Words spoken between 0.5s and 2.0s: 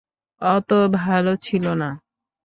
অত ভালো ছিল না।